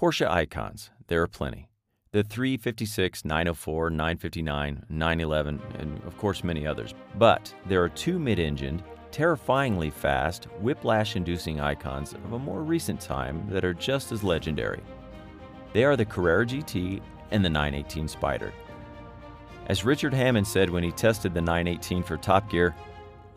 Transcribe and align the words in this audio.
Porsche 0.00 0.26
icons, 0.26 0.88
there 1.08 1.20
are 1.20 1.26
plenty. 1.26 1.68
The 2.12 2.24
356, 2.24 3.22
904, 3.22 3.90
959, 3.90 4.86
911, 4.88 5.60
and 5.78 6.02
of 6.04 6.16
course 6.16 6.42
many 6.42 6.66
others. 6.66 6.94
But 7.16 7.54
there 7.66 7.82
are 7.82 7.90
two 7.90 8.18
mid 8.18 8.38
engined, 8.38 8.82
terrifyingly 9.10 9.90
fast, 9.90 10.44
whiplash 10.58 11.16
inducing 11.16 11.60
icons 11.60 12.14
of 12.14 12.32
a 12.32 12.38
more 12.38 12.62
recent 12.62 12.98
time 12.98 13.46
that 13.50 13.62
are 13.62 13.74
just 13.74 14.10
as 14.10 14.24
legendary. 14.24 14.80
They 15.74 15.84
are 15.84 15.96
the 15.96 16.06
Carrera 16.06 16.46
GT 16.46 17.02
and 17.30 17.44
the 17.44 17.50
918 17.50 18.08
Spider. 18.08 18.54
As 19.66 19.84
Richard 19.84 20.14
Hammond 20.14 20.46
said 20.46 20.70
when 20.70 20.82
he 20.82 20.92
tested 20.92 21.34
the 21.34 21.42
918 21.42 22.04
for 22.04 22.16
Top 22.16 22.48
Gear, 22.48 22.74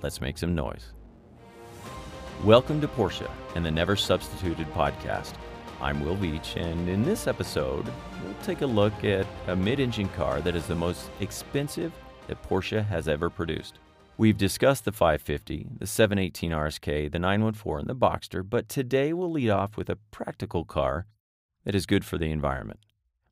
let's 0.02 0.22
make 0.22 0.38
some 0.38 0.56
noise. 0.56 0.94
Welcome 2.46 2.80
to 2.80 2.88
Porsche 2.88 3.30
and 3.54 3.66
the 3.66 3.72
Never 3.72 3.98
Substituted 3.98 4.72
podcast. 4.72 5.34
I'm 5.82 6.04
Will 6.04 6.16
Veach, 6.16 6.56
and 6.56 6.88
in 6.88 7.04
this 7.04 7.28
episode, 7.28 7.86
we'll 8.24 8.34
take 8.44 8.62
a 8.62 8.66
look 8.66 9.04
at 9.04 9.26
a 9.48 9.56
mid 9.56 9.80
engine 9.80 10.10
car 10.10 10.42
that 10.42 10.56
is 10.56 10.68
the 10.68 10.76
most 10.76 11.10
expensive 11.20 11.92
that 12.28 12.42
Porsche 12.44 12.86
has 12.86 13.08
ever 13.08 13.30
produced. 13.30 13.80
We've 14.18 14.38
discussed 14.38 14.86
the 14.86 14.92
550, 14.92 15.68
the 15.80 15.88
718 15.88 16.52
RSK, 16.52 17.12
the 17.12 17.20
914, 17.20 17.80
and 17.80 17.90
the 17.90 17.96
Boxster, 17.96 18.48
but 18.48 18.70
today 18.70 19.12
we'll 19.12 19.32
lead 19.32 19.50
off 19.50 19.76
with 19.76 19.90
a 19.90 19.98
practical 20.12 20.66
car 20.66 21.08
that 21.66 21.76
is 21.76 21.86
good 21.86 22.06
for 22.06 22.18
the 22.18 22.32
environment. 22.32 22.80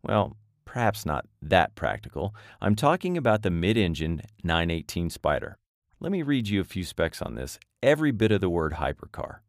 Well, 0.02 0.38
perhaps 0.66 1.06
not 1.06 1.28
that 1.42 1.76
practical. 1.76 2.34
I'm 2.60 2.76
talking 2.76 3.16
about 3.16 3.44
the 3.44 3.52
mid 3.52 3.78
engine 3.78 4.22
918 4.44 5.10
Spider. 5.10 5.58
Let 6.00 6.12
me 6.12 6.24
read 6.24 6.48
you 6.48 6.62
a 6.62 6.66
few 6.66 6.84
specs 6.84 7.22
on 7.22 7.36
this, 7.36 7.60
every 7.84 8.12
bit 8.12 8.32
of 8.32 8.42
the 8.42 8.50
word 8.50 8.74
hypercar 8.74 9.40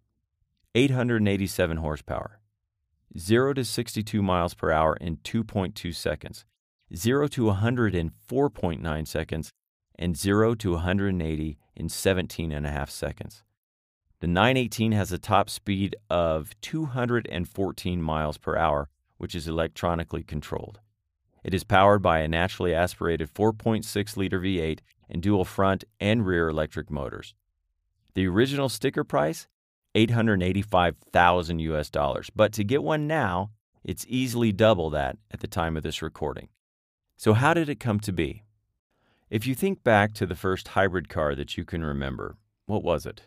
887 0.74 1.78
horsepower, 1.78 2.38
0 3.18 3.54
to 3.54 3.64
62 3.64 4.22
miles 4.22 4.54
per 4.54 4.70
hour 4.70 4.96
in 4.96 5.18
2.2 5.18 5.94
seconds, 5.94 6.44
0 6.94 7.28
to 7.28 7.44
100 7.46 7.94
in 7.94 8.10
4.9 8.10 9.06
seconds, 9.06 9.52
and 9.98 10.16
0 10.16 10.54
to 10.54 10.72
180 10.72 11.58
in 11.76 11.88
17 11.88 12.52
and 12.52 12.66
a 12.66 12.70
half 12.70 12.90
seconds. 12.90 13.42
The 14.20 14.26
918 14.28 14.92
has 14.92 15.10
a 15.10 15.18
top 15.18 15.50
speed 15.50 15.96
of 16.08 16.58
214 16.60 18.02
miles 18.02 18.38
per 18.38 18.56
hour, 18.56 18.88
which 19.18 19.34
is 19.34 19.48
electronically 19.48 20.22
controlled. 20.22 20.80
It 21.44 21.54
is 21.54 21.64
powered 21.64 22.02
by 22.02 22.20
a 22.20 22.28
naturally 22.28 22.72
aspirated 22.72 23.32
4.6 23.34 24.16
liter 24.16 24.40
V8 24.40 24.78
and 25.10 25.22
dual 25.22 25.44
front 25.44 25.84
and 25.98 26.24
rear 26.24 26.48
electric 26.48 26.90
motors. 26.90 27.34
The 28.14 28.28
original 28.28 28.68
sticker 28.68 29.04
price 29.04 29.48
885,000 29.94 31.58
US 31.58 31.90
dollars, 31.90 32.30
but 32.34 32.52
to 32.52 32.64
get 32.64 32.82
one 32.82 33.06
now, 33.06 33.50
it's 33.84 34.06
easily 34.08 34.52
double 34.52 34.90
that 34.90 35.18
at 35.30 35.40
the 35.40 35.48
time 35.48 35.76
of 35.76 35.82
this 35.82 36.02
recording. 36.02 36.48
So 37.16 37.34
how 37.34 37.54
did 37.54 37.68
it 37.68 37.80
come 37.80 38.00
to 38.00 38.12
be? 38.12 38.42
If 39.30 39.46
you 39.46 39.54
think 39.54 39.82
back 39.82 40.12
to 40.14 40.26
the 40.26 40.34
first 40.34 40.68
hybrid 40.68 41.08
car 41.08 41.34
that 41.34 41.56
you 41.56 41.64
can 41.64 41.84
remember, 41.84 42.36
what 42.66 42.82
was 42.82 43.06
it? 43.06 43.22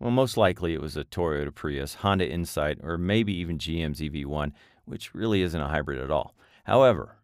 Well, 0.00 0.10
most 0.10 0.36
likely 0.36 0.74
it 0.74 0.80
was 0.80 0.96
a 0.96 1.04
Toyota 1.04 1.54
Prius, 1.54 1.94
Honda 1.96 2.28
Insight, 2.28 2.78
or 2.82 2.98
maybe 2.98 3.32
even 3.34 3.58
GM's 3.58 4.00
EV1, 4.00 4.52
which 4.84 5.14
really 5.14 5.42
isn't 5.42 5.60
a 5.60 5.68
hybrid 5.68 6.00
at 6.00 6.10
all. 6.10 6.34
However, 6.64 7.18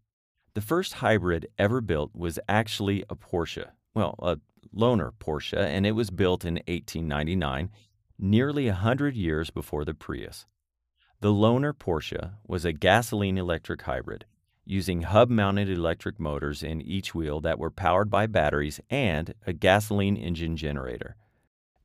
the 0.55 0.61
first 0.61 0.95
hybrid 0.95 1.47
ever 1.59 1.81
built 1.81 2.15
was 2.15 2.39
actually 2.49 3.05
a 3.09 3.17
Porsche. 3.17 3.71
Well, 3.95 4.15
a 4.21 4.39
Lohner 4.75 5.13
Porsche, 5.19 5.59
and 5.59 5.87
it 5.87 5.93
was 5.93 6.11
built 6.11 6.45
in 6.45 6.55
1899, 6.67 7.71
nearly 8.21 8.69
a 8.69 8.73
100 8.73 9.17
years 9.17 9.51
before 9.51 9.85
the 9.85 9.95
Prius. 9.95 10.47
The 11.21 11.33
Lohner 11.33 11.73
Porsche 11.73 12.33
was 12.47 12.65
a 12.65 12.73
gasoline 12.73 13.39
electric 13.39 13.83
hybrid, 13.83 14.25
using 14.65 15.03
hub 15.03 15.31
mounted 15.31 15.69
electric 15.69 16.21
motors 16.21 16.63
in 16.63 16.81
each 16.81 17.15
wheel 17.15 17.41
that 17.41 17.59
were 17.59 17.71
powered 17.71 18.11
by 18.11 18.27
batteries 18.27 18.81
and 18.91 19.35
a 19.47 19.53
gasoline 19.53 20.17
engine 20.17 20.57
generator. 20.57 21.17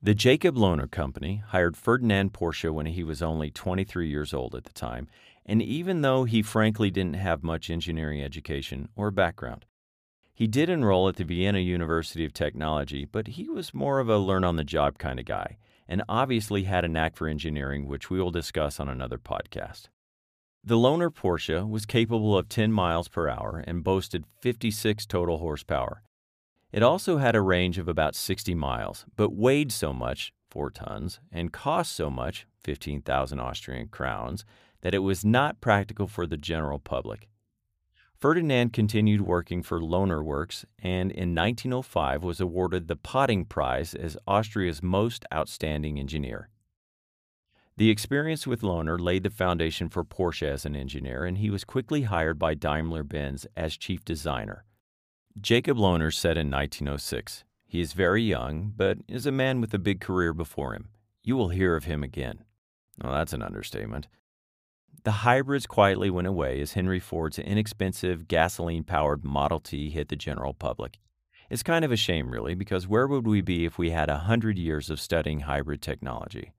The 0.01 0.13
Jacob 0.13 0.55
Lohner 0.55 0.89
Company 0.89 1.41
hired 1.47 1.75
Ferdinand 1.75 2.33
Porsche 2.33 2.71
when 2.71 2.85
he 2.85 3.03
was 3.03 3.21
only 3.21 3.49
23 3.49 4.07
years 4.07 4.33
old 4.33 4.53
at 4.53 4.65
the 4.65 4.73
time, 4.73 5.07
and 5.45 5.61
even 5.61 6.01
though 6.01 6.25
he 6.25 6.41
frankly 6.41 6.91
didn't 6.91 7.15
have 7.15 7.43
much 7.43 7.69
engineering 7.69 8.21
education 8.21 8.89
or 8.95 9.09
background, 9.09 9.65
he 10.33 10.47
did 10.47 10.69
enroll 10.69 11.07
at 11.07 11.15
the 11.15 11.23
Vienna 11.23 11.59
University 11.59 12.25
of 12.25 12.33
Technology, 12.33 13.05
but 13.05 13.27
he 13.27 13.47
was 13.47 13.73
more 13.73 13.99
of 13.99 14.09
a 14.09 14.17
learn 14.17 14.43
on 14.43 14.57
the 14.57 14.63
job 14.63 14.97
kind 14.97 15.19
of 15.19 15.25
guy, 15.25 15.57
and 15.87 16.03
obviously 16.09 16.63
had 16.63 16.85
a 16.85 16.89
knack 16.89 17.15
for 17.15 17.27
engineering, 17.27 17.87
which 17.87 18.09
we 18.09 18.21
will 18.21 18.31
discuss 18.31 18.79
on 18.79 18.89
another 18.89 19.17
podcast. 19.17 19.89
The 20.63 20.75
Lohner 20.75 21.11
Porsche 21.11 21.69
was 21.69 21.85
capable 21.85 22.37
of 22.37 22.49
10 22.49 22.71
miles 22.71 23.07
per 23.07 23.29
hour 23.29 23.63
and 23.67 23.83
boasted 23.83 24.25
56 24.41 25.05
total 25.05 25.37
horsepower, 25.37 26.01
it 26.75 26.83
also 26.83 27.19
had 27.19 27.37
a 27.37 27.41
range 27.41 27.77
of 27.77 27.87
about 27.87 28.15
60 28.15 28.53
miles, 28.53 29.05
but 29.15 29.33
weighed 29.33 29.71
so 29.71 29.93
much, 29.93 30.33
4 30.49 30.71
tons, 30.71 31.21
and 31.31 31.53
cost 31.53 31.93
so 31.93 32.09
much, 32.09 32.47
15,000 32.65 33.39
Austrian 33.39 33.87
crowns, 33.87 34.43
that 34.81 34.93
it 34.93 34.99
was 34.99 35.23
not 35.23 35.61
practical 35.61 36.05
for 36.05 36.27
the 36.27 36.35
general 36.35 36.77
public. 36.77 37.29
Ferdinand 38.25 38.73
continued 38.73 39.21
working 39.21 39.61
for 39.61 39.79
Lohner 39.79 40.23
Works 40.23 40.65
and 40.79 41.11
in 41.11 41.35
1905 41.35 42.23
was 42.23 42.41
awarded 42.41 42.87
the 42.87 42.95
Pötting 42.95 43.47
Prize 43.47 43.93
as 43.93 44.17
Austria's 44.25 44.81
most 44.81 45.25
outstanding 45.31 45.99
engineer. 45.99 46.49
The 47.77 47.91
experience 47.91 48.47
with 48.47 48.61
Lohner 48.61 48.99
laid 48.99 49.21
the 49.21 49.29
foundation 49.29 49.89
for 49.89 50.03
Porsche 50.03 50.47
as 50.47 50.65
an 50.65 50.75
engineer, 50.75 51.23
and 51.23 51.37
he 51.37 51.51
was 51.51 51.63
quickly 51.63 52.01
hired 52.01 52.39
by 52.39 52.55
Daimler 52.55 53.03
Benz 53.03 53.45
as 53.55 53.77
chief 53.77 54.03
designer. 54.03 54.65
Jacob 55.39 55.77
Lohner 55.77 56.11
said 56.11 56.35
in 56.35 56.49
1906, 56.49 57.43
He 57.67 57.79
is 57.79 57.93
very 57.93 58.23
young, 58.23 58.73
but 58.75 58.97
is 59.07 59.27
a 59.27 59.31
man 59.31 59.61
with 59.61 59.71
a 59.75 59.77
big 59.77 60.01
career 60.01 60.33
before 60.33 60.73
him. 60.73 60.89
You 61.21 61.37
will 61.37 61.49
hear 61.49 61.75
of 61.75 61.83
him 61.83 62.03
again. 62.03 62.43
Well, 63.03 63.13
that's 63.13 63.33
an 63.33 63.43
understatement. 63.43 64.07
The 65.03 65.11
hybrids 65.11 65.67
quietly 65.67 66.09
went 66.09 66.27
away 66.27 66.61
as 66.61 66.73
Henry 66.73 66.99
Ford's 66.99 67.37
inexpensive 67.37 68.27
gasoline 68.27 68.83
powered 68.83 69.23
Model 69.23 69.59
T 69.59 69.89
hit 69.89 70.09
the 70.09 70.15
general 70.15 70.53
public. 70.53 70.99
It's 71.49 71.63
kind 71.63 71.85
of 71.85 71.91
a 71.91 71.97
shame, 71.97 72.31
really, 72.31 72.55
because 72.55 72.87
where 72.87 73.07
would 73.07 73.27
we 73.27 73.41
be 73.41 73.65
if 73.65 73.77
we 73.77 73.91
had 73.91 74.09
a 74.09 74.19
hundred 74.19 74.57
years 74.57 74.89
of 74.89 74.99
studying 74.99 75.41
hybrid 75.41 75.81
technology? 75.81 76.53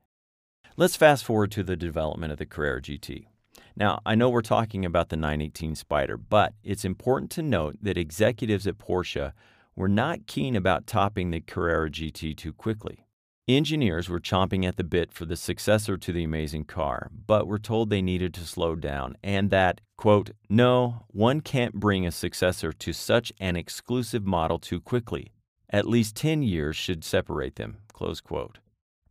Let's 0.76 0.94
fast 0.96 1.24
forward 1.24 1.50
to 1.52 1.62
the 1.62 1.76
development 1.76 2.32
of 2.32 2.38
the 2.38 2.46
Carrera 2.46 2.82
GT. 2.82 3.26
Now, 3.74 4.00
I 4.06 4.14
know 4.14 4.28
we're 4.28 4.42
talking 4.42 4.84
about 4.84 5.08
the 5.08 5.16
918 5.16 5.74
Spider, 5.74 6.16
but 6.16 6.54
it's 6.62 6.84
important 6.84 7.30
to 7.32 7.42
note 7.42 7.76
that 7.82 7.98
executives 7.98 8.66
at 8.66 8.78
Porsche 8.78 9.32
were 9.74 9.88
not 9.88 10.26
keen 10.26 10.54
about 10.54 10.86
topping 10.86 11.30
the 11.30 11.40
Carrera 11.40 11.90
GT 11.90 12.36
too 12.36 12.52
quickly. 12.52 13.05
Engineers 13.48 14.08
were 14.08 14.18
chomping 14.18 14.66
at 14.66 14.76
the 14.76 14.82
bit 14.82 15.12
for 15.12 15.24
the 15.24 15.36
successor 15.36 15.96
to 15.96 16.12
the 16.12 16.24
amazing 16.24 16.64
car, 16.64 17.12
but 17.28 17.46
were 17.46 17.60
told 17.60 17.90
they 17.90 18.02
needed 18.02 18.34
to 18.34 18.40
slow 18.40 18.74
down 18.74 19.16
and 19.22 19.50
that, 19.50 19.80
quote, 19.96 20.32
no, 20.48 21.04
one 21.12 21.40
can't 21.40 21.74
bring 21.74 22.04
a 22.04 22.10
successor 22.10 22.72
to 22.72 22.92
such 22.92 23.32
an 23.38 23.54
exclusive 23.54 24.26
model 24.26 24.58
too 24.58 24.80
quickly. 24.80 25.30
At 25.70 25.86
least 25.86 26.16
10 26.16 26.42
years 26.42 26.74
should 26.74 27.04
separate 27.04 27.54
them, 27.54 27.76
close 27.92 28.20
quote. 28.20 28.58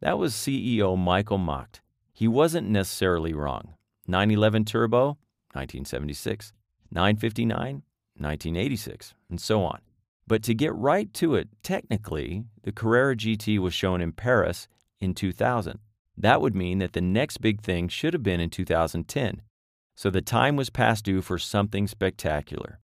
That 0.02 0.18
was 0.18 0.34
CEO 0.34 0.98
Michael 0.98 1.38
Macht. 1.38 1.80
He 2.12 2.28
wasn't 2.28 2.68
necessarily 2.68 3.34
wrong. 3.34 3.76
911 4.06 4.66
Turbo, 4.66 5.18
1976, 5.54 6.52
959, 6.92 7.84
1986, 8.18 9.14
and 9.30 9.40
so 9.40 9.64
on. 9.64 9.80
But 10.28 10.42
to 10.44 10.54
get 10.54 10.74
right 10.74 11.14
to 11.16 11.36
it, 11.36 11.50
technically, 11.62 12.46
the 12.64 12.72
Carrera 12.72 13.16
GT 13.16 13.60
was 13.60 13.74
shown 13.74 14.02
in 14.02 14.12
Paris 14.12 14.68
in 15.00 15.14
2000. 15.14 15.80
That 16.18 16.42
would 16.42 16.56
mean 16.56 16.80
that 16.80 16.94
the 16.94 17.02
next 17.02 17.38
big 17.42 17.62
thing 17.62 17.90
should 17.90 18.14
have 18.14 18.24
been 18.24 18.40
in 18.40 18.50
2010. 18.50 19.42
So 19.96 20.10
the 20.10 20.22
time 20.22 20.56
was 20.56 20.70
past 20.70 21.06
due 21.06 21.22
for 21.22 21.38
something 21.38 21.88
spectacular. 21.88 22.80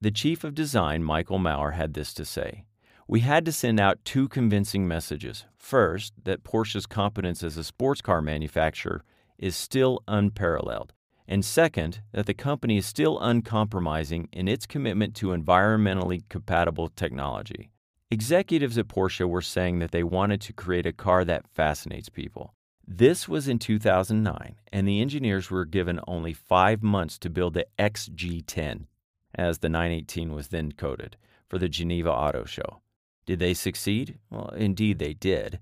The 0.00 0.10
chief 0.10 0.44
of 0.44 0.54
design, 0.54 1.02
Michael 1.02 1.38
Maurer, 1.38 1.72
had 1.72 1.94
this 1.94 2.12
to 2.14 2.24
say 2.24 2.64
We 3.08 3.20
had 3.20 3.44
to 3.46 3.52
send 3.52 3.80
out 3.80 4.04
two 4.04 4.28
convincing 4.28 4.86
messages. 4.86 5.46
First, 5.56 6.12
that 6.24 6.44
Porsche's 6.44 6.86
competence 6.86 7.42
as 7.42 7.56
a 7.56 7.64
sports 7.64 8.02
car 8.02 8.20
manufacturer 8.20 9.02
is 9.38 9.56
still 9.56 10.02
unparalleled. 10.06 10.92
And 11.26 11.44
second, 11.44 12.00
that 12.12 12.26
the 12.26 12.34
company 12.34 12.76
is 12.76 12.86
still 12.86 13.18
uncompromising 13.18 14.28
in 14.32 14.46
its 14.46 14.66
commitment 14.66 15.14
to 15.16 15.28
environmentally 15.28 16.22
compatible 16.28 16.88
technology. 16.90 17.70
Executives 18.10 18.76
at 18.76 18.88
Porsche 18.88 19.28
were 19.28 19.42
saying 19.42 19.78
that 19.78 19.90
they 19.90 20.02
wanted 20.02 20.40
to 20.42 20.52
create 20.52 20.86
a 20.86 20.92
car 20.92 21.24
that 21.24 21.48
fascinates 21.48 22.08
people. 22.08 22.54
This 22.86 23.26
was 23.26 23.48
in 23.48 23.58
2009, 23.58 24.56
and 24.70 24.86
the 24.86 25.00
engineers 25.00 25.50
were 25.50 25.64
given 25.64 26.00
only 26.06 26.34
five 26.34 26.82
months 26.82 27.18
to 27.20 27.30
build 27.30 27.54
the 27.54 27.66
XG10, 27.78 28.86
as 29.34 29.58
the 29.58 29.70
918 29.70 30.34
was 30.34 30.48
then 30.48 30.72
coded, 30.72 31.16
for 31.48 31.58
the 31.58 31.68
Geneva 31.68 32.12
Auto 32.12 32.44
Show. 32.44 32.82
Did 33.24 33.38
they 33.38 33.54
succeed? 33.54 34.18
Well, 34.28 34.50
indeed 34.50 34.98
they 34.98 35.14
did. 35.14 35.58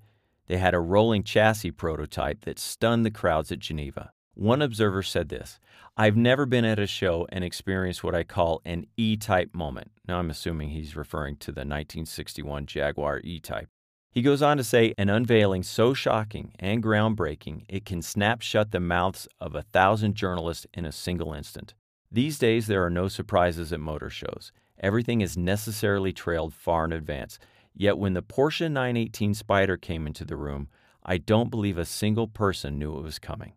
They 0.49 0.59
had 0.59 0.75
a 0.75 0.81
rolling 0.81 1.23
chassis 1.23 1.71
prototype 1.71 2.45
that 2.45 2.59
stunned 2.59 3.07
the 3.07 3.11
crowds 3.13 3.53
at 3.53 3.61
Geneva. 3.61 4.13
One 4.35 4.63
observer 4.63 5.03
said 5.03 5.29
this 5.29 5.61
I've 5.97 6.17
never 6.17 6.47
been 6.47 6.65
at 6.65 6.79
a 6.79 6.87
show 6.87 7.27
and 7.31 7.45
experienced 7.45 8.03
what 8.03 8.15
I 8.15 8.25
call 8.25 8.63
an 8.65 8.87
E 8.97 9.17
type 9.17 9.55
moment. 9.55 9.91
Now, 10.09 10.19
I'm 10.19 10.31
assuming 10.31 10.71
he's 10.71 10.97
referring 10.97 11.37
to 11.37 11.53
the 11.53 11.61
1961 11.61 12.67
Jaguar 12.67 13.21
E 13.23 13.41
type. 13.41 13.69
He 14.11 14.23
goes 14.23 14.43
on 14.43 14.59
to 14.59 14.65
say, 14.65 14.95
an 14.99 15.09
unveiling 15.09 15.63
so 15.63 15.95
shocking 15.95 16.53
and 16.59 16.83
groundbreaking 16.83 17.65
it 17.69 17.87
can 17.87 18.03
snap 18.03 18.43
shut 18.43 18.71
the 18.71 18.81
mouths 18.81 19.27
of 19.41 19.55
a 19.55 19.63
thousand 19.63 20.15
journalists 20.15 20.67
in 20.75 20.85
a 20.85 20.93
single 20.93 21.33
instant. 21.33 21.75
These 22.11 22.39
days, 22.39 22.67
there 22.67 22.85
are 22.85 22.91
no 22.91 23.09
surprises 23.09 23.73
at 23.73 23.81
motor 23.81 24.11
shows. 24.11 24.53
Everything 24.81 25.23
is 25.23 25.37
necessarily 25.37 26.13
trailed 26.13 26.53
far 26.53 26.85
in 26.85 26.93
advance. 26.93 27.39
Yet, 27.75 27.97
when 27.97 28.13
the 28.13 28.23
Porsche 28.23 28.71
918 28.71 29.33
Spider 29.33 29.79
came 29.79 30.07
into 30.07 30.27
the 30.27 30.37
room, 30.37 30.69
I 31.05 31.17
don't 31.17 31.51
believe 31.51 31.79
a 31.79 31.87
single 31.87 32.29
person 32.29 32.79
knew 32.79 32.99
it 32.99 33.03
was 33.03 33.19
coming. 33.19 33.55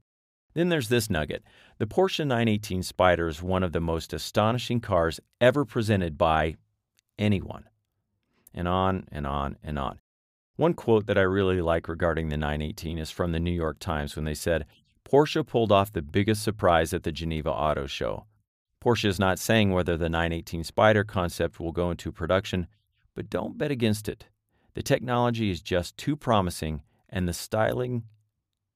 Then 0.56 0.70
there's 0.70 0.90
this 0.90 1.10
nugget. 1.10 1.44
The 1.78 1.86
Porsche 1.86 2.26
918 2.26 2.82
Spider 2.82 3.28
is 3.28 3.44
one 3.44 3.62
of 3.62 3.74
the 3.74 3.82
most 3.82 4.14
astonishing 4.14 4.80
cars 4.80 5.20
ever 5.40 5.66
presented 5.66 6.18
by 6.18 6.56
anyone. 7.20 7.66
And 8.54 8.68
on 8.68 9.06
and 9.12 9.28
on 9.28 9.58
and 9.62 9.78
on. 9.78 10.00
One 10.56 10.74
quote 10.74 11.08
that 11.08 11.18
I 11.18 11.24
really 11.24 11.62
like 11.62 11.90
regarding 11.90 12.30
the 12.30 12.38
918 12.38 12.98
is 12.98 13.12
from 13.12 13.34
the 13.34 13.40
New 13.40 13.52
York 13.52 13.80
Times 13.80 14.16
when 14.16 14.24
they 14.24 14.34
said, 14.34 14.66
Porsche 15.04 15.46
pulled 15.46 15.74
off 15.74 15.92
the 15.92 16.02
biggest 16.02 16.42
surprise 16.42 16.94
at 16.94 17.04
the 17.04 17.12
Geneva 17.12 17.52
Auto 17.52 17.86
Show. 17.86 18.26
Porsche 18.82 19.06
is 19.06 19.20
not 19.20 19.40
saying 19.40 19.72
whether 19.72 19.98
the 19.98 20.10
918 20.10 20.64
Spider 20.64 21.04
concept 21.04 21.60
will 21.60 21.74
go 21.74 21.92
into 21.92 22.14
production, 22.14 22.68
but 23.14 23.30
don't 23.30 23.58
bet 23.58 23.72
against 23.72 24.08
it. 24.08 24.28
The 24.74 24.84
technology 24.84 25.52
is 25.52 25.62
just 25.62 25.98
too 25.98 26.16
promising 26.16 26.82
and 27.10 27.28
the 27.28 27.34
styling 27.34 28.04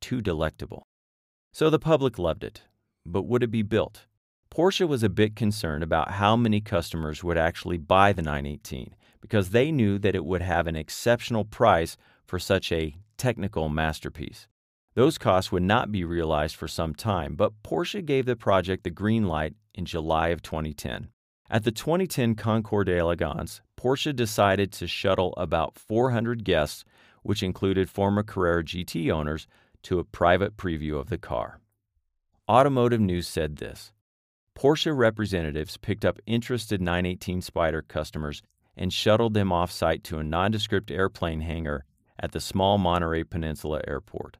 too 0.01 0.21
delectable. 0.21 0.88
So 1.59 1.69
the 1.69 1.77
public 1.77 2.17
loved 2.17 2.45
it. 2.45 2.61
But 3.05 3.23
would 3.23 3.43
it 3.43 3.51
be 3.51 3.63
built? 3.63 4.05
Porsche 4.49 4.87
was 4.87 5.03
a 5.03 5.09
bit 5.09 5.35
concerned 5.35 5.83
about 5.83 6.11
how 6.11 6.37
many 6.37 6.61
customers 6.61 7.21
would 7.21 7.37
actually 7.37 7.77
buy 7.77 8.13
the 8.13 8.21
918 8.21 8.95
because 9.19 9.49
they 9.49 9.69
knew 9.69 9.99
that 9.99 10.15
it 10.15 10.23
would 10.23 10.41
have 10.41 10.67
an 10.67 10.77
exceptional 10.77 11.43
price 11.43 11.97
for 12.25 12.39
such 12.39 12.71
a 12.71 12.95
technical 13.17 13.67
masterpiece. 13.67 14.47
Those 14.93 15.17
costs 15.17 15.51
would 15.51 15.63
not 15.63 15.91
be 15.91 16.05
realized 16.05 16.55
for 16.55 16.69
some 16.69 16.95
time, 16.95 17.35
but 17.35 17.61
Porsche 17.61 18.05
gave 18.05 18.25
the 18.25 18.37
project 18.37 18.85
the 18.85 18.89
green 18.89 19.27
light 19.27 19.53
in 19.75 19.83
July 19.83 20.29
of 20.29 20.41
2010. 20.41 21.09
At 21.49 21.65
the 21.65 21.73
2010 21.73 22.35
Concours 22.35 22.85
d'Elegance, 22.85 23.59
Porsche 23.77 24.15
decided 24.15 24.71
to 24.71 24.87
shuttle 24.87 25.33
about 25.35 25.77
400 25.77 26.45
guests, 26.45 26.85
which 27.21 27.43
included 27.43 27.89
former 27.89 28.23
Carrera 28.23 28.63
GT 28.63 29.11
owners, 29.11 29.45
to 29.83 29.99
a 29.99 30.03
private 30.03 30.57
preview 30.57 30.99
of 30.99 31.09
the 31.09 31.17
car. 31.17 31.59
Automotive 32.49 32.99
News 32.99 33.27
said 33.27 33.57
this 33.57 33.91
Porsche 34.55 34.95
representatives 34.95 35.77
picked 35.77 36.03
up 36.03 36.19
interested 36.25 36.81
918 36.81 37.41
Spider 37.41 37.81
customers 37.81 38.41
and 38.75 38.91
shuttled 38.91 39.33
them 39.33 39.51
off 39.51 39.71
site 39.71 40.03
to 40.05 40.19
a 40.19 40.23
nondescript 40.23 40.89
airplane 40.89 41.41
hangar 41.41 41.85
at 42.19 42.31
the 42.31 42.39
small 42.39 42.77
Monterey 42.77 43.23
Peninsula 43.23 43.81
Airport. 43.87 44.37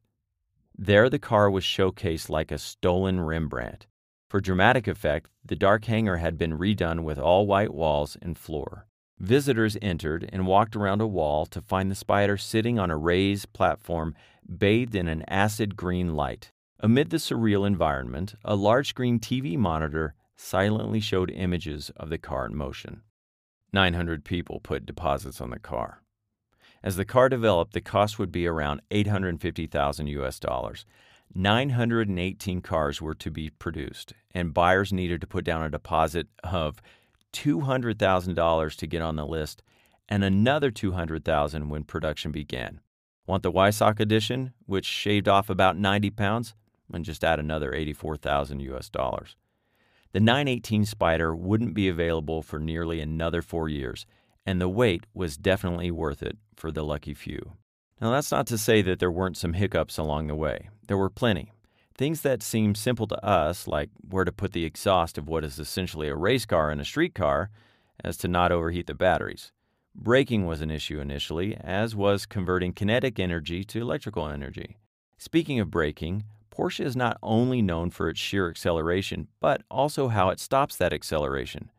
There, 0.78 1.10
the 1.10 1.20
car 1.20 1.50
was 1.50 1.64
showcased 1.64 2.30
like 2.30 2.52
a 2.52 2.58
stolen 2.58 3.20
Rembrandt. 3.20 3.86
For 4.30 4.40
dramatic 4.40 4.88
effect, 4.88 5.30
the 5.44 5.56
dark 5.56 5.86
hangar 5.86 6.18
had 6.18 6.38
been 6.38 6.58
redone 6.58 7.04
with 7.04 7.18
all 7.18 7.48
white 7.48 7.74
walls 7.74 8.18
and 8.22 8.38
floor. 8.38 8.86
Visitors 9.20 9.78
entered 9.82 10.30
and 10.32 10.48
walked 10.48 10.76
around 10.76 11.02
a 11.02 11.08
wall 11.08 11.46
to 11.48 11.62
find 11.62 11.92
the 11.92 11.96
spider 11.96 12.38
sitting 12.38 12.80
on 12.80 12.90
a 12.90 12.98
raised 12.98 13.52
platform 13.52 14.16
bathed 14.58 14.96
in 14.96 15.08
an 15.08 15.24
acid 15.28 15.76
green 15.76 16.16
light. 16.16 16.52
Amid 16.80 17.10
the 17.10 17.18
surreal 17.18 17.68
environment, 17.68 18.36
a 18.44 18.56
large 18.56 18.90
screen 18.90 19.20
TV 19.20 19.58
monitor 19.58 20.16
silently 20.36 21.00
showed 21.00 21.30
images 21.30 21.92
of 21.98 22.10
the 22.10 22.18
car 22.18 22.46
in 22.46 22.56
motion. 22.56 23.02
900 23.74 24.24
people 24.24 24.60
put 24.60 24.86
deposits 24.86 25.42
on 25.42 25.50
the 25.50 25.60
car. 25.60 26.02
As 26.82 26.96
the 26.96 27.06
car 27.06 27.30
developed, 27.30 27.74
the 27.74 27.82
cost 27.82 28.18
would 28.18 28.32
be 28.32 28.48
around 28.48 28.82
850,000 28.90 30.08
US 30.08 30.40
dollars. 30.40 30.86
918 31.36 32.62
cars 32.62 33.02
were 33.02 33.14
to 33.16 33.30
be 33.30 33.50
produced, 33.50 34.14
and 34.34 34.54
buyers 34.54 34.92
needed 34.92 35.22
to 35.22 35.28
put 35.28 35.46
down 35.46 35.62
a 35.62 35.70
deposit 35.70 36.28
of 36.44 36.82
$200,000 37.34 38.76
to 38.76 38.88
get 38.88 39.02
on 39.02 39.16
the 39.16 39.28
list 39.28 39.62
and 40.08 40.24
another 40.24 40.72
200,000 40.72 41.70
when 41.70 41.84
production 41.84 42.32
began. 42.32 42.80
Want 43.30 43.44
the 43.44 43.52
Weissach 43.52 44.00
edition, 44.00 44.54
which 44.66 44.88
shaved 44.88 45.28
off 45.28 45.52
about 45.52 45.78
90 45.78 46.10
pounds? 46.10 46.56
And 46.92 47.06
just 47.06 47.24
add 47.24 47.40
another 47.40 47.76
84,000 47.76 48.60
US 48.62 48.90
dollars. 48.90 49.36
The 50.14 50.20
918 50.20 50.84
Spider 50.86 51.36
wouldn't 51.36 51.76
be 51.76 51.88
available 51.88 52.42
for 52.42 52.58
nearly 52.58 53.00
another 53.00 53.44
four 53.44 53.70
years, 53.70 54.08
and 54.48 54.60
the 54.60 54.68
wait 54.68 55.06
was 55.14 55.38
definitely 55.38 55.92
worth 55.92 56.24
it 56.24 56.40
for 56.56 56.72
the 56.72 56.82
lucky 56.82 57.14
few. 57.14 57.54
Now, 58.02 58.10
that's 58.10 58.32
not 58.32 58.48
to 58.48 58.58
say 58.58 58.82
that 58.82 58.98
there 58.98 59.12
weren't 59.12 59.38
some 59.38 59.54
hiccups 59.54 60.00
along 60.00 60.26
the 60.26 60.34
way. 60.34 60.70
There 60.88 60.98
were 60.98 61.12
plenty. 61.12 61.52
Things 61.96 62.22
that 62.22 62.42
seem 62.42 62.74
simple 62.74 63.06
to 63.06 63.24
us, 63.24 63.68
like 63.68 63.92
where 64.10 64.26
to 64.26 64.32
put 64.32 64.54
the 64.54 64.66
exhaust 64.66 65.20
of 65.20 65.28
what 65.28 65.44
is 65.44 65.60
essentially 65.60 66.08
a 66.08 66.16
race 66.16 66.48
car 66.48 66.72
in 66.72 66.80
a 66.80 66.84
street 66.84 67.14
car, 67.14 67.52
as 68.04 68.18
to 68.18 68.28
not 68.28 68.52
overheat 68.52 68.88
the 68.88 68.96
batteries. 68.96 69.52
Braking 70.02 70.46
was 70.46 70.62
an 70.62 70.72
issue 70.72 71.02
initially, 71.02 71.58
as 71.58 71.94
was 71.94 72.26
converting 72.26 72.72
kinetic 72.72 73.20
energy 73.20 73.66
to 73.66 73.82
electrical 73.82 74.30
energy. 74.30 74.78
Speaking 75.18 75.60
of 75.60 75.70
braking, 75.70 76.24
Porsche 76.50 76.86
is 76.86 76.96
not 76.96 77.18
only 77.22 77.62
known 77.62 77.90
for 77.90 78.08
its 78.08 78.18
sheer 78.18 78.50
acceleration, 78.50 79.28
but 79.42 79.64
also 79.70 80.08
how 80.08 80.30
it 80.30 80.40
stops 80.40 80.78
that 80.78 80.94
acceleration. 80.94 81.70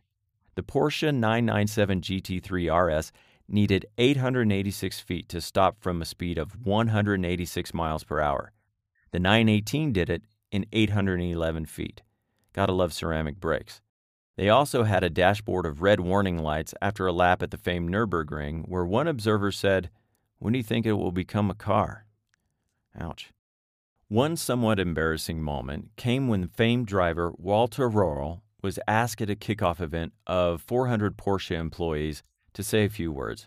The 0.54 0.62
Porsche 0.62 1.14
997 1.14 2.02
GT3 2.02 2.98
RS 2.98 3.10
needed 3.48 3.86
886 3.96 5.00
feet 5.00 5.26
to 5.30 5.40
stop 5.40 5.80
from 5.80 6.02
a 6.02 6.04
speed 6.04 6.36
of 6.36 6.66
186 6.66 7.72
miles 7.72 8.04
per 8.04 8.20
hour. 8.20 8.52
The 9.12 9.18
918 9.18 9.94
did 9.94 10.10
it 10.10 10.24
in 10.50 10.66
811 10.72 11.64
feet. 11.64 12.02
Gotta 12.52 12.72
love 12.74 12.92
ceramic 12.92 13.40
brakes. 13.40 13.80
They 14.40 14.48
also 14.48 14.84
had 14.84 15.04
a 15.04 15.10
dashboard 15.10 15.66
of 15.66 15.82
red 15.82 16.00
warning 16.00 16.38
lights 16.38 16.72
after 16.80 17.06
a 17.06 17.12
lap 17.12 17.42
at 17.42 17.50
the 17.50 17.58
famed 17.58 17.90
Nürburgring, 17.90 18.66
where 18.66 18.86
one 18.86 19.06
observer 19.06 19.52
said, 19.52 19.90
When 20.38 20.54
do 20.54 20.58
you 20.58 20.62
think 20.62 20.86
it 20.86 20.94
will 20.94 21.12
become 21.12 21.50
a 21.50 21.54
car? 21.54 22.06
Ouch. 22.98 23.34
One 24.08 24.38
somewhat 24.38 24.80
embarrassing 24.80 25.42
moment 25.42 25.90
came 25.96 26.26
when 26.26 26.48
famed 26.48 26.86
driver 26.86 27.34
Walter 27.36 27.90
Röhrl 27.90 28.40
was 28.62 28.78
asked 28.88 29.20
at 29.20 29.28
a 29.28 29.36
kickoff 29.36 29.78
event 29.78 30.14
of 30.26 30.62
400 30.62 31.18
Porsche 31.18 31.54
employees 31.54 32.22
to 32.54 32.62
say 32.62 32.86
a 32.86 32.88
few 32.88 33.12
words. 33.12 33.46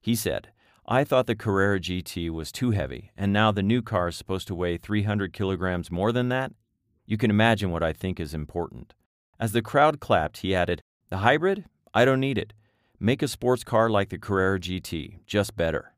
He 0.00 0.16
said, 0.16 0.48
I 0.88 1.04
thought 1.04 1.28
the 1.28 1.36
Carrera 1.36 1.78
GT 1.78 2.30
was 2.30 2.50
too 2.50 2.72
heavy, 2.72 3.12
and 3.16 3.32
now 3.32 3.52
the 3.52 3.62
new 3.62 3.80
car 3.80 4.08
is 4.08 4.16
supposed 4.16 4.48
to 4.48 4.56
weigh 4.56 4.76
300 4.76 5.32
kilograms 5.32 5.88
more 5.88 6.10
than 6.10 6.30
that? 6.30 6.50
You 7.06 7.16
can 7.16 7.30
imagine 7.30 7.70
what 7.70 7.84
I 7.84 7.92
think 7.92 8.18
is 8.18 8.34
important. 8.34 8.92
As 9.38 9.52
the 9.52 9.62
crowd 9.62 10.00
clapped, 10.00 10.38
he 10.38 10.54
added, 10.54 10.80
The 11.10 11.18
hybrid? 11.18 11.64
I 11.92 12.04
don't 12.04 12.20
need 12.20 12.38
it. 12.38 12.52
Make 12.98 13.22
a 13.22 13.28
sports 13.28 13.64
car 13.64 13.90
like 13.90 14.08
the 14.08 14.18
Carrera 14.18 14.58
GT, 14.58 15.18
just 15.26 15.56
better. 15.56 15.92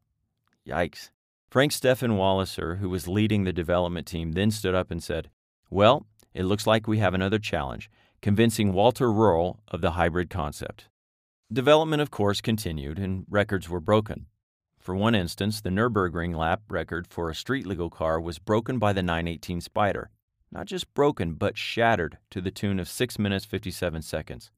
Yikes. 0.67 1.11
Frank 1.49 1.73
Steffen 1.73 2.17
Walliser, 2.17 2.79
who 2.79 2.91
was 2.91 3.09
leading 3.09 3.45
the 3.45 3.53
development 3.53 4.07
team, 4.07 4.33
then 4.33 4.51
stood 4.51 4.75
up 4.75 4.91
and 4.91 5.03
said, 5.03 5.31
Well, 5.71 6.07
it 6.35 6.45
looks 6.45 6.67
like 6.67 6.87
we 6.87 6.99
have 6.99 7.15
another 7.15 7.39
challenge, 7.39 7.89
convincing 8.21 8.73
Walter 8.73 9.07
Röhrl 9.07 9.59
of 9.69 9.81
the 9.81 9.93
hybrid 9.93 10.29
concept. 10.29 10.89
Development, 11.51 12.03
of 12.03 12.11
course, 12.11 12.41
continued, 12.41 12.99
and 12.99 13.25
records 13.31 13.69
were 13.69 13.81
broken. 13.81 14.27
For 14.79 14.95
one 14.95 15.15
instance, 15.15 15.61
the 15.61 15.71
Nürburgring 15.71 16.37
lap 16.37 16.63
record 16.69 17.07
for 17.07 17.31
a 17.31 17.35
street 17.35 17.67
legal 17.67 17.89
car 17.89 18.21
was 18.21 18.39
broken 18.39 18.79
by 18.79 18.93
the 18.93 19.03
918 19.03 19.61
Spider, 19.61 20.11
not 20.51 20.67
just 20.67 20.93
broken, 20.95 21.35
but 21.35 21.59
shattered 21.59 22.19
to 22.31 22.41
the 22.41 22.51
tune 22.51 22.81
of 22.81 22.89
6 22.89 23.19
minutes 23.19 23.45
57 23.45 24.03
seconds. 24.03 24.51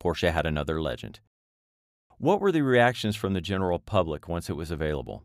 Porsche 0.00 0.32
had 0.32 0.46
another 0.46 0.80
legend. 0.80 1.20
What 2.18 2.40
were 2.40 2.52
the 2.52 2.62
reactions 2.62 3.16
from 3.16 3.32
the 3.34 3.40
general 3.40 3.78
public 3.78 4.28
once 4.28 4.48
it 4.48 4.56
was 4.56 4.70
available? 4.70 5.24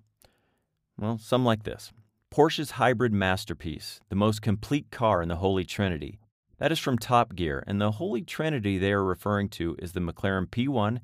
Well, 0.98 1.18
some 1.18 1.46
like 1.46 1.64
this 1.64 1.92
Porsche's 2.32 2.72
hybrid 2.72 3.14
masterpiece, 3.14 4.00
the 4.10 4.16
most 4.16 4.42
complete 4.42 4.92
car 4.92 5.22
in 5.22 5.30
the 5.30 5.38
Holy 5.38 5.66
Trinity. 5.66 6.20
That 6.58 6.72
is 6.72 6.80
from 6.80 6.98
Top 6.98 7.36
Gear, 7.36 7.64
and 7.66 7.80
the 7.80 7.92
Holy 7.92 8.22
Trinity 8.22 8.78
they 8.78 8.92
are 8.92 9.04
referring 9.04 9.50
to 9.50 9.76
is 9.80 9.94
the 9.94 10.02
McLaren 10.02 10.48
P1 10.48 11.00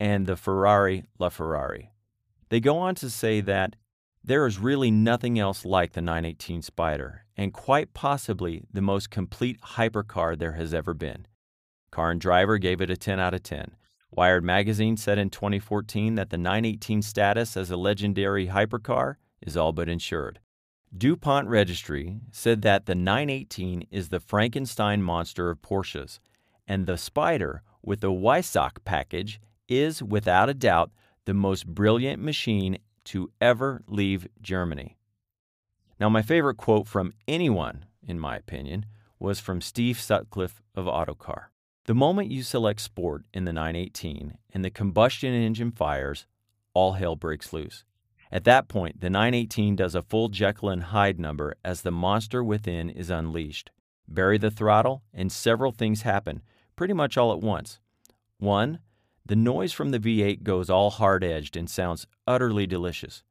and 0.00 0.26
the 0.26 0.36
Ferrari 0.36 1.04
LaFerrari. 1.20 1.88
They 2.48 2.60
go 2.60 2.78
on 2.78 2.94
to 2.96 3.10
say 3.10 3.40
that 3.42 3.76
there 4.22 4.46
is 4.46 4.58
really 4.58 4.90
nothing 4.90 5.38
else 5.38 5.64
like 5.64 5.92
the 5.92 6.02
918 6.02 6.62
Spider, 6.62 7.24
and 7.36 7.52
quite 7.52 7.94
possibly 7.94 8.64
the 8.72 8.82
most 8.82 9.10
complete 9.10 9.60
hypercar 9.60 10.38
there 10.38 10.52
has 10.52 10.74
ever 10.74 10.94
been. 10.94 11.26
Car 11.90 12.10
and 12.10 12.20
Driver 12.20 12.58
gave 12.58 12.80
it 12.80 12.90
a 12.90 12.96
10 12.96 13.18
out 13.18 13.34
of 13.34 13.42
10. 13.42 13.72
Wired 14.10 14.44
magazine 14.44 14.96
said 14.96 15.18
in 15.18 15.30
2014 15.30 16.14
that 16.16 16.30
the 16.30 16.38
918 16.38 17.02
status 17.02 17.56
as 17.56 17.70
a 17.70 17.76
legendary 17.76 18.48
hypercar 18.48 19.16
is 19.40 19.56
all 19.56 19.72
but 19.72 19.88
ensured. 19.88 20.40
DuPont 20.96 21.48
Registry 21.48 22.20
said 22.32 22.62
that 22.62 22.86
the 22.86 22.94
918 22.94 23.86
is 23.90 24.08
the 24.08 24.20
Frankenstein 24.20 25.02
monster 25.02 25.50
of 25.50 25.60
Porsches, 25.60 26.18
and 26.66 26.86
the 26.86 26.96
Spider 26.96 27.62
with 27.82 28.00
the 28.00 28.10
Weissach 28.10 28.78
package 28.84 29.40
is, 29.68 30.02
without 30.02 30.48
a 30.48 30.54
doubt, 30.54 30.90
the 31.26 31.34
most 31.34 31.66
brilliant 31.66 32.22
machine 32.22 32.78
to 33.08 33.30
ever 33.40 33.82
leave 33.86 34.28
Germany. 34.40 34.96
Now, 35.98 36.08
my 36.08 36.22
favorite 36.22 36.56
quote 36.56 36.86
from 36.86 37.12
anyone, 37.26 37.86
in 38.06 38.18
my 38.18 38.36
opinion, 38.36 38.86
was 39.18 39.40
from 39.40 39.60
Steve 39.60 40.00
Sutcliffe 40.00 40.62
of 40.74 40.86
Autocar. 40.86 41.50
The 41.86 41.94
moment 41.94 42.30
you 42.30 42.42
select 42.42 42.80
sport 42.80 43.24
in 43.32 43.44
the 43.44 43.52
918 43.52 44.36
and 44.52 44.64
the 44.64 44.70
combustion 44.70 45.32
engine 45.32 45.72
fires, 45.72 46.26
all 46.74 46.92
hell 46.92 47.16
breaks 47.16 47.52
loose. 47.52 47.84
At 48.30 48.44
that 48.44 48.68
point, 48.68 49.00
the 49.00 49.08
918 49.08 49.74
does 49.74 49.94
a 49.94 50.02
full 50.02 50.28
Jekyll 50.28 50.68
and 50.68 50.84
Hyde 50.84 51.18
number 51.18 51.54
as 51.64 51.80
the 51.80 51.90
monster 51.90 52.44
within 52.44 52.90
is 52.90 53.08
unleashed. 53.08 53.70
Bury 54.06 54.36
the 54.36 54.50
throttle, 54.50 55.02
and 55.14 55.32
several 55.32 55.72
things 55.72 56.02
happen, 56.02 56.42
pretty 56.76 56.92
much 56.92 57.16
all 57.16 57.32
at 57.32 57.40
once. 57.40 57.80
One, 58.38 58.80
the 59.28 59.36
noise 59.36 59.72
from 59.72 59.90
the 59.90 60.00
V8 60.00 60.42
goes 60.42 60.68
all 60.68 60.90
hard 60.90 61.22
edged 61.22 61.56
and 61.56 61.68
sounds 61.68 62.06
utterly 62.26 62.66
delicious. 62.66 63.22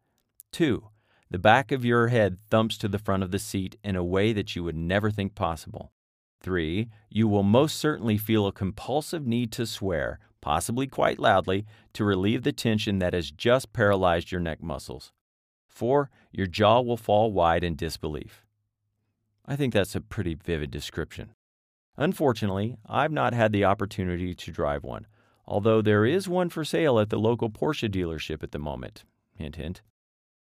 Two, 0.52 0.90
the 1.30 1.40
back 1.40 1.72
of 1.72 1.84
your 1.84 2.08
head 2.08 2.38
thumps 2.50 2.78
to 2.78 2.88
the 2.88 3.00
front 3.00 3.24
of 3.24 3.32
the 3.32 3.40
seat 3.40 3.76
in 3.84 3.96
a 3.96 4.04
way 4.04 4.32
that 4.32 4.56
you 4.56 4.64
would 4.64 4.76
never 4.76 5.12
think 5.12 5.36
possible. 5.36 5.92
Three, 6.40 6.90
you 7.10 7.28
will 7.28 7.44
most 7.44 7.78
certainly 7.78 8.18
feel 8.18 8.46
a 8.46 8.52
compulsive 8.52 9.26
need 9.26 9.52
to 9.54 9.66
swear, 9.66 10.20
possibly 10.40 10.86
quite 10.86 11.20
loudly, 11.20 11.66
to 11.94 12.06
relieve 12.06 12.44
the 12.44 12.54
tension 12.54 13.00
that 13.00 13.14
has 13.14 13.32
just 13.32 13.74
paralyzed 13.74 14.32
your 14.32 14.40
neck 14.40 14.62
muscles. 14.62 15.12
Four, 15.68 16.12
your 16.32 16.48
jaw 16.48 16.80
will 16.80 16.98
fall 16.98 17.32
wide 17.32 17.64
in 17.64 17.76
disbelief. 17.76 18.46
I 19.46 19.56
think 19.56 19.74
that's 19.74 19.96
a 19.96 20.02
pretty 20.02 20.36
vivid 20.36 20.70
description. 20.70 21.34
Unfortunately, 21.98 22.78
I've 22.86 23.12
not 23.12 23.34
had 23.34 23.52
the 23.52 23.66
opportunity 23.66 24.36
to 24.36 24.52
drive 24.52 24.84
one, 24.84 25.08
although 25.48 25.82
there 25.82 26.06
is 26.06 26.28
one 26.28 26.50
for 26.50 26.66
sale 26.66 27.00
at 27.00 27.10
the 27.10 27.20
local 27.20 27.50
Porsche 27.50 27.90
dealership 27.90 28.44
at 28.44 28.52
the 28.52 28.60
moment. 28.60 29.04
Hint, 29.36 29.56
hint. 29.56 29.82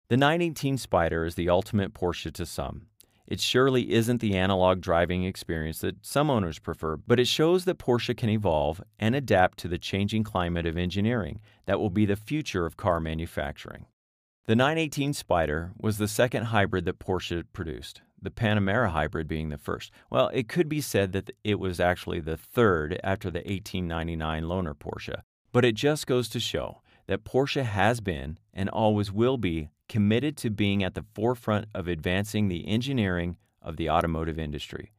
The 0.09 0.17
918 0.17 0.77
Spider 0.77 1.25
is 1.25 1.35
the 1.35 1.49
ultimate 1.49 1.93
Porsche 1.93 2.31
to 2.33 2.45
some. 2.45 2.87
It 3.27 3.41
surely 3.41 3.91
isn't 3.91 4.21
the 4.21 4.37
analog 4.37 4.79
driving 4.79 5.25
experience 5.25 5.79
that 5.79 6.05
some 6.05 6.29
owners 6.29 6.59
prefer, 6.59 6.95
but 6.95 7.19
it 7.19 7.27
shows 7.27 7.65
that 7.65 7.77
Porsche 7.77 8.15
can 8.15 8.29
evolve 8.29 8.81
and 8.97 9.15
adapt 9.15 9.57
to 9.59 9.67
the 9.67 9.77
changing 9.77 10.23
climate 10.23 10.65
of 10.65 10.77
engineering 10.77 11.41
that 11.65 11.79
will 11.79 11.89
be 11.89 12.05
the 12.05 12.15
future 12.15 12.65
of 12.65 12.77
car 12.77 13.01
manufacturing. 13.01 13.85
The 14.45 14.55
918 14.55 15.13
Spider 15.13 15.73
was 15.77 15.97
the 15.97 16.07
second 16.07 16.45
hybrid 16.45 16.85
that 16.85 16.99
Porsche 16.99 17.43
produced, 17.51 18.01
the 18.21 18.31
Panamera 18.31 18.89
hybrid 18.89 19.27
being 19.27 19.49
the 19.49 19.57
first. 19.57 19.91
Well, 20.09 20.29
it 20.33 20.47
could 20.47 20.67
be 20.67 20.81
said 20.81 21.11
that 21.13 21.31
it 21.43 21.59
was 21.59 21.79
actually 21.79 22.19
the 22.19 22.37
third 22.37 22.99
after 23.03 23.29
the 23.29 23.39
1899 23.39 24.43
Lohner 24.43 24.75
Porsche, 24.75 25.21
but 25.51 25.65
it 25.65 25.75
just 25.75 26.07
goes 26.07 26.27
to 26.29 26.39
show 26.39 26.81
that 27.07 27.23
Porsche 27.23 27.63
has 27.63 28.01
been 28.01 28.37
and 28.53 28.69
always 28.69 29.11
will 29.11 29.37
be 29.37 29.69
committed 29.87 30.35
to 30.37 30.49
being 30.49 30.83
at 30.83 30.93
the 30.93 31.05
forefront 31.13 31.67
of 31.73 31.87
advancing 31.87 32.47
the 32.47 32.67
engineering 32.67 33.37
of 33.61 33.77
the 33.77 33.89
automotive 33.89 34.37
industry. 34.37 34.91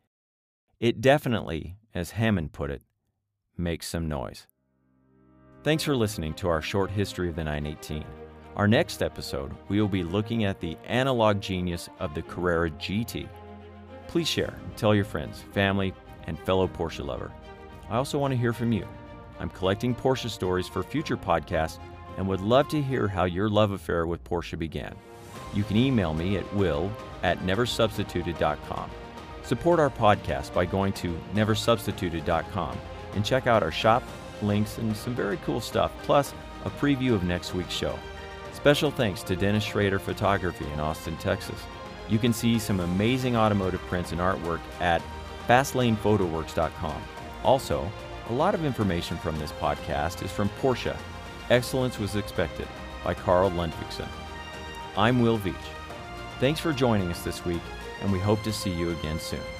It 0.80 1.00
definitely, 1.00 1.76
as 1.94 2.12
Hammond 2.12 2.52
put 2.52 2.70
it, 2.70 2.82
makes 3.56 3.88
some 3.88 4.08
noise. 4.08 4.46
Thanks 5.64 5.82
for 5.82 5.96
listening 5.96 6.34
to 6.34 6.48
our 6.48 6.62
short 6.62 6.90
history 6.90 7.28
of 7.28 7.36
the 7.36 7.44
918. 7.44 8.27
Our 8.58 8.66
next 8.66 9.04
episode, 9.04 9.52
we 9.68 9.80
will 9.80 9.86
be 9.86 10.02
looking 10.02 10.42
at 10.44 10.58
the 10.58 10.76
analog 10.84 11.40
genius 11.40 11.88
of 12.00 12.12
the 12.12 12.22
Carrera 12.22 12.70
GT. 12.70 13.28
Please 14.08 14.26
share 14.26 14.52
and 14.64 14.76
tell 14.76 14.96
your 14.96 15.04
friends, 15.04 15.44
family, 15.52 15.94
and 16.26 16.36
fellow 16.40 16.66
Porsche 16.66 17.06
lover. 17.06 17.30
I 17.88 17.96
also 17.96 18.18
want 18.18 18.32
to 18.32 18.36
hear 18.36 18.52
from 18.52 18.72
you. 18.72 18.84
I'm 19.38 19.48
collecting 19.48 19.94
Porsche 19.94 20.28
stories 20.28 20.66
for 20.66 20.82
future 20.82 21.16
podcasts 21.16 21.78
and 22.16 22.26
would 22.26 22.40
love 22.40 22.66
to 22.70 22.82
hear 22.82 23.06
how 23.06 23.26
your 23.26 23.48
love 23.48 23.70
affair 23.70 24.08
with 24.08 24.24
Porsche 24.24 24.58
began. 24.58 24.96
You 25.54 25.62
can 25.62 25.76
email 25.76 26.12
me 26.12 26.36
at 26.36 26.52
will 26.52 26.90
at 27.22 27.38
neversubstituted.com. 27.46 28.90
Support 29.44 29.78
our 29.78 29.90
podcast 29.90 30.52
by 30.52 30.66
going 30.66 30.94
to 30.94 31.16
neversubstituted.com 31.32 32.76
and 33.14 33.24
check 33.24 33.46
out 33.46 33.62
our 33.62 33.70
shop, 33.70 34.02
links, 34.42 34.78
and 34.78 34.96
some 34.96 35.14
very 35.14 35.36
cool 35.44 35.60
stuff, 35.60 35.92
plus 36.02 36.34
a 36.64 36.70
preview 36.70 37.14
of 37.14 37.22
next 37.22 37.54
week's 37.54 37.72
show. 37.72 37.96
Special 38.58 38.90
thanks 38.90 39.22
to 39.22 39.36
Dennis 39.36 39.62
Schrader 39.62 40.00
Photography 40.00 40.66
in 40.72 40.80
Austin, 40.80 41.16
Texas. 41.18 41.62
You 42.08 42.18
can 42.18 42.32
see 42.32 42.58
some 42.58 42.80
amazing 42.80 43.36
automotive 43.36 43.80
prints 43.82 44.10
and 44.10 44.20
artwork 44.20 44.58
at 44.80 45.00
fastlanephotoworks.com. 45.46 47.00
Also, 47.44 47.88
a 48.28 48.32
lot 48.32 48.56
of 48.56 48.64
information 48.64 49.16
from 49.18 49.38
this 49.38 49.52
podcast 49.52 50.24
is 50.24 50.32
from 50.32 50.50
Porsche. 50.60 50.96
Excellence 51.50 52.00
was 52.00 52.16
expected 52.16 52.66
by 53.04 53.14
Karl 53.14 53.48
Ludvigsen. 53.48 54.08
I'm 54.96 55.22
Will 55.22 55.38
Veach. 55.38 55.54
Thanks 56.40 56.58
for 56.58 56.72
joining 56.72 57.12
us 57.12 57.22
this 57.22 57.44
week, 57.44 57.62
and 58.02 58.10
we 58.10 58.18
hope 58.18 58.42
to 58.42 58.52
see 58.52 58.72
you 58.72 58.90
again 58.90 59.20
soon. 59.20 59.57